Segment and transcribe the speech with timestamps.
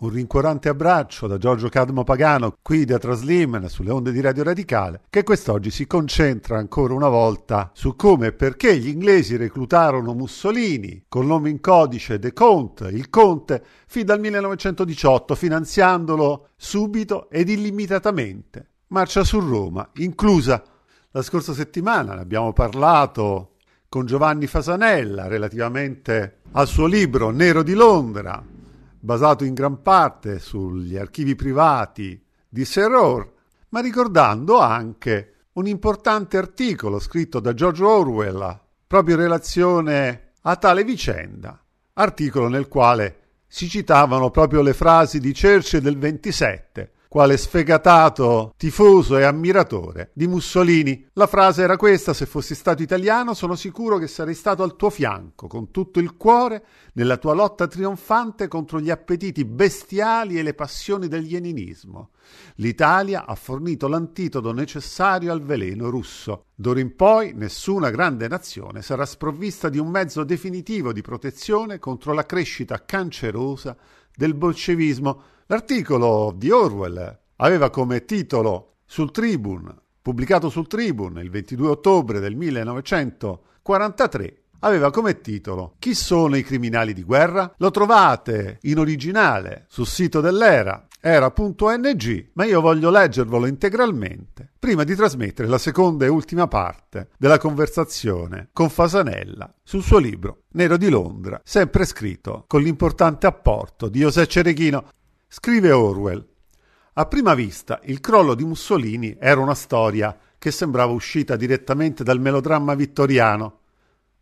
[0.00, 5.02] Un rincuorante abbraccio da Giorgio Cadmo Pagano, qui da Traslimen sulle onde di Radio Radicale,
[5.10, 11.04] che quest'oggi si concentra ancora una volta su come e perché gli inglesi reclutarono Mussolini
[11.06, 18.68] col nome in codice De Conte, il Conte, fin dal 1918, finanziandolo subito ed illimitatamente.
[18.86, 20.62] Marcia su Roma, inclusa
[21.10, 23.56] la scorsa settimana, ne abbiamo parlato
[23.86, 28.42] con Giovanni Fasanella relativamente al suo libro Nero di Londra,
[29.00, 33.32] basato in gran parte sugli archivi privati di Serror,
[33.70, 40.84] ma ricordando anche un importante articolo scritto da George Orwell proprio in relazione a tale
[40.84, 41.62] vicenda,
[41.94, 49.18] articolo nel quale si citavano proprio le frasi di Churchill del 27, quale sfegatato tifoso
[49.18, 51.08] e ammiratore di Mussolini.
[51.14, 54.90] La frase era questa: Se fossi stato italiano, sono sicuro che sarei stato al tuo
[54.90, 60.54] fianco con tutto il cuore nella tua lotta trionfante contro gli appetiti bestiali e le
[60.54, 62.10] passioni del ieninismo.
[62.56, 66.44] L'Italia ha fornito l'antidoto necessario al veleno russo.
[66.54, 72.12] D'ora in poi nessuna grande nazione sarà sprovvista di un mezzo definitivo di protezione contro
[72.12, 73.76] la crescita cancerosa
[74.14, 81.66] del bolscevismo L'articolo di Orwell aveva come titolo sul Tribune, pubblicato sul Tribune il 22
[81.66, 87.52] ottobre del 1943, aveva come titolo Chi sono i criminali di guerra?
[87.56, 94.94] Lo trovate in originale sul sito dell'Era, era.ng, ma io voglio leggervelo integralmente prima di
[94.94, 100.90] trasmettere la seconda e ultima parte della conversazione con Fasanella sul suo libro Nero di
[100.90, 104.90] Londra, sempre scritto con l'importante apporto di José Cereghino
[105.32, 106.26] Scrive Orwell.
[106.94, 112.18] A prima vista il crollo di Mussolini era una storia che sembrava uscita direttamente dal
[112.18, 113.60] melodramma vittoriano.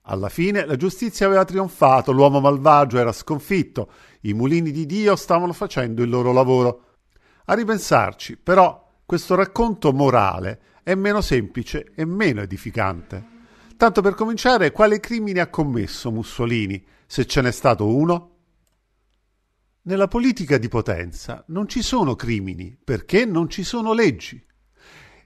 [0.02, 5.54] Alla fine la giustizia aveva trionfato, l'uomo malvagio era sconfitto, i mulini di Dio stavano
[5.54, 6.82] facendo il loro lavoro.
[7.46, 13.24] A ripensarci, però, questo racconto morale è meno semplice e meno edificante.
[13.78, 18.37] Tanto per cominciare, quale crimine ha commesso Mussolini, se ce n'è stato uno?
[19.82, 24.44] Nella politica di potenza non ci sono crimini perché non ci sono leggi.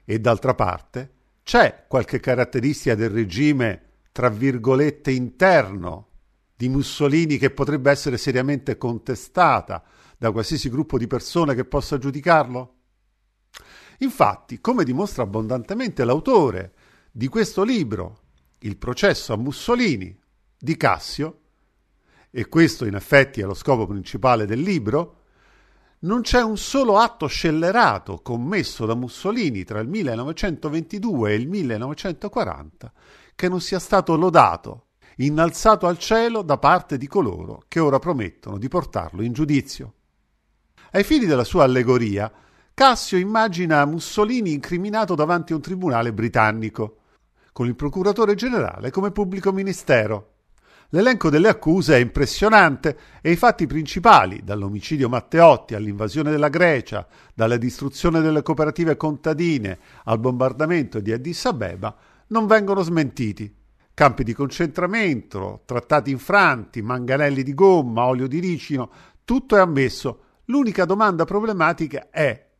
[0.05, 1.11] E d'altra parte
[1.43, 3.81] c'è qualche caratteristica del regime,
[4.11, 6.09] tra virgolette, interno
[6.55, 9.83] di Mussolini che potrebbe essere seriamente contestata
[10.17, 12.75] da qualsiasi gruppo di persone che possa giudicarlo?
[13.99, 16.73] Infatti, come dimostra abbondantemente l'autore
[17.11, 18.21] di questo libro,
[18.59, 20.17] Il processo a Mussolini,
[20.57, 21.42] di Cassio,
[22.35, 25.21] e questo in effetti è lo scopo principale del libro,
[25.99, 32.91] non c'è un solo atto scellerato commesso da Mussolini tra il 1922 e il 1940
[33.35, 38.57] che non sia stato lodato, innalzato al cielo da parte di coloro che ora promettono
[38.57, 39.93] di portarlo in giudizio.
[40.93, 42.31] Ai fini della sua allegoria,
[42.73, 46.97] Cassio immagina Mussolini incriminato davanti a un tribunale britannico,
[47.51, 50.32] con il procuratore generale come pubblico ministero.
[50.93, 57.57] L'elenco delle accuse è impressionante e i fatti principali, dall'omicidio Matteotti all'invasione della Grecia, dalla
[57.57, 61.95] distruzione delle cooperative contadine al bombardamento di Addis Abeba,
[62.27, 63.51] non vengono smentiti.
[63.91, 68.91] Campi di concentramento, trattati infranti, manganelli di gomma, olio di ricino,
[69.25, 70.19] tutto è ammesso.
[70.45, 72.51] L'unica domanda problematica è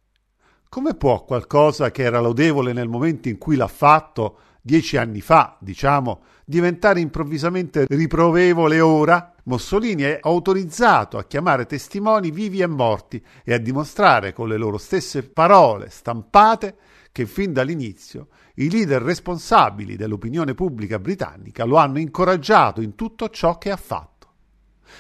[0.69, 5.57] come può qualcosa che era lodevole nel momento in cui l'ha fatto, dieci anni fa,
[5.59, 13.53] diciamo, diventare improvvisamente riprovevole ora, Mussolini è autorizzato a chiamare testimoni vivi e morti e
[13.53, 16.77] a dimostrare con le loro stesse parole stampate
[17.11, 23.57] che fin dall'inizio i leader responsabili dell'opinione pubblica britannica lo hanno incoraggiato in tutto ciò
[23.57, 24.31] che ha fatto.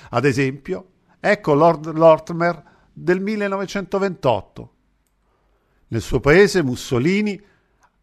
[0.09, 0.89] Ad esempio,
[1.21, 4.73] ecco Lord Lortimer del 1928.
[5.87, 7.41] Nel suo paese Mussolini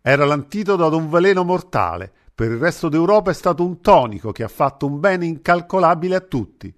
[0.02, 4.42] era l'antidoto ad un veleno mortale per il resto d'Europa è stato un tonico che
[4.42, 6.74] ha fatto un bene incalcolabile a tutti.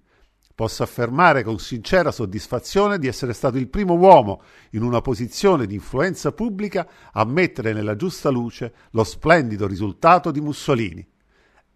[0.53, 4.41] Posso affermare con sincera soddisfazione di essere stato il primo uomo
[4.71, 10.41] in una posizione di influenza pubblica a mettere nella giusta luce lo splendido risultato di
[10.41, 11.07] Mussolini.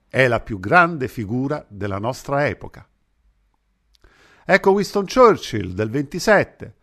[0.06, 2.86] È la più grande figura della nostra epoca.
[4.46, 6.76] Ecco Winston Churchill del 27.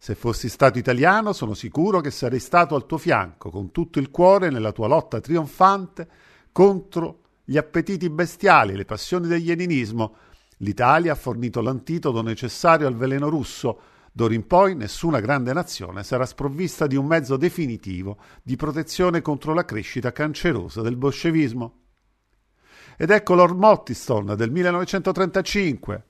[0.00, 4.12] Se fossi stato italiano sono sicuro che sarei stato al tuo fianco con tutto il
[4.12, 6.08] cuore nella tua lotta trionfante
[6.52, 10.14] contro gli appetiti bestiali, le passioni del ieninismo.
[10.58, 13.80] L'Italia ha fornito l'antidoto necessario al veleno russo.
[14.12, 19.52] D'ora in poi nessuna grande nazione sarà sprovvista di un mezzo definitivo di protezione contro
[19.52, 21.80] la crescita cancerosa del bolscevismo.
[22.96, 26.07] Ed ecco Lord Mottiston del 1935.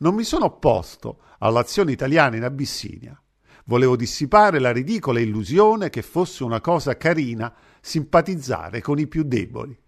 [0.00, 3.20] Non mi sono opposto all'azione italiana in Abissinia.
[3.66, 9.78] Volevo dissipare la ridicola illusione che fosse una cosa carina simpatizzare con i più deboli.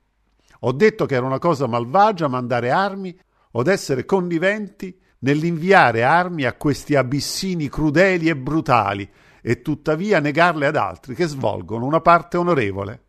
[0.61, 3.19] Ho detto che era una cosa malvagia mandare armi
[3.53, 9.11] od essere conniventi nell'inviare armi a questi abissini crudeli e brutali
[9.41, 13.05] e tuttavia negarle ad altri che svolgono una parte onorevole.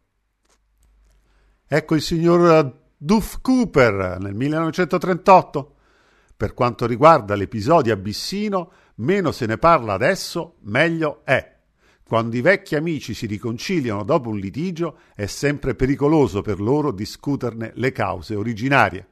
[1.67, 5.75] Ecco il signor Duff Cooper nel 1938.
[6.35, 11.51] Per quanto riguarda l'episodio abissino, meno se ne parla adesso, meglio è.
[12.05, 17.71] Quando i vecchi amici si riconciliano dopo un litigio, è sempre pericoloso per loro discuterne
[17.75, 19.07] le cause originarie.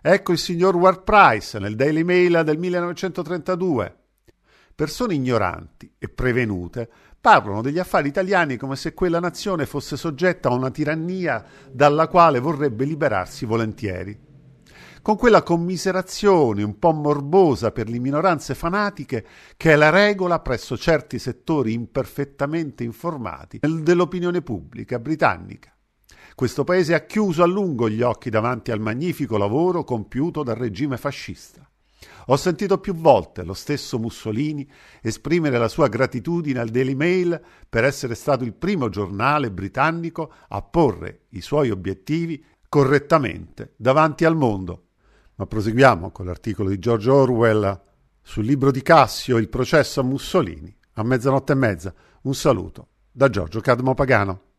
[0.00, 3.96] Ecco il signor Ward Price nel Daily Mail del 1932.
[4.74, 6.88] Persone ignoranti e prevenute
[7.20, 12.38] parlano degli affari italiani come se quella nazione fosse soggetta a una tirannia dalla quale
[12.38, 14.33] vorrebbe liberarsi volentieri.
[15.04, 20.78] Con quella commiserazione un po' morbosa per le minoranze fanatiche che è la regola presso
[20.78, 25.76] certi settori imperfettamente informati dell'opinione pubblica britannica.
[26.34, 30.96] Questo paese ha chiuso a lungo gli occhi davanti al magnifico lavoro compiuto dal regime
[30.96, 31.70] fascista.
[32.28, 34.66] Ho sentito più volte lo stesso Mussolini
[35.02, 40.62] esprimere la sua gratitudine al Daily Mail per essere stato il primo giornale britannico a
[40.62, 44.78] porre i suoi obiettivi correttamente davanti al mondo.
[45.36, 47.80] Ma proseguiamo con l'articolo di George Orwell
[48.22, 51.94] sul libro di Cassio Il processo a Mussolini a mezzanotte e mezza.
[52.22, 54.53] Un saluto da Giorgio Cadmo Pagano.